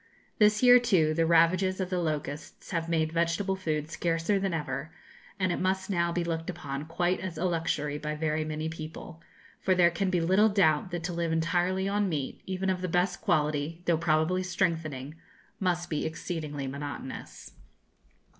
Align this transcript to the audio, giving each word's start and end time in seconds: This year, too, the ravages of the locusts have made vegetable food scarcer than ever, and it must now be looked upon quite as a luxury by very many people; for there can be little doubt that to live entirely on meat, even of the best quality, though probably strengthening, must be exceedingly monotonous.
This 0.39 0.63
year, 0.63 0.79
too, 0.79 1.13
the 1.13 1.27
ravages 1.27 1.79
of 1.79 1.91
the 1.91 1.99
locusts 1.99 2.71
have 2.71 2.89
made 2.89 3.11
vegetable 3.11 3.55
food 3.55 3.91
scarcer 3.91 4.39
than 4.39 4.51
ever, 4.51 4.89
and 5.39 5.51
it 5.51 5.59
must 5.61 5.91
now 5.91 6.11
be 6.11 6.23
looked 6.23 6.49
upon 6.49 6.85
quite 6.87 7.19
as 7.19 7.37
a 7.37 7.45
luxury 7.45 7.99
by 7.99 8.15
very 8.15 8.43
many 8.43 8.67
people; 8.67 9.21
for 9.59 9.75
there 9.75 9.91
can 9.91 10.09
be 10.09 10.19
little 10.19 10.49
doubt 10.49 10.89
that 10.89 11.03
to 11.03 11.13
live 11.13 11.31
entirely 11.31 11.87
on 11.87 12.09
meat, 12.09 12.41
even 12.47 12.67
of 12.71 12.81
the 12.81 12.87
best 12.87 13.21
quality, 13.21 13.83
though 13.85 13.95
probably 13.95 14.41
strengthening, 14.41 15.13
must 15.59 15.87
be 15.87 16.03
exceedingly 16.03 16.65
monotonous. 16.65 17.51